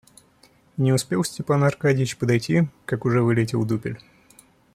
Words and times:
И 0.77 0.81
не 0.81 0.93
успел 0.93 1.23
Степан 1.23 1.63
Аркадьич 1.63 2.17
подойти, 2.17 2.63
как 2.87 3.05
уж 3.05 3.13
вылетел 3.13 3.63
дупель. 3.65 3.99